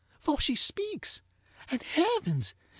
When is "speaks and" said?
0.55-1.83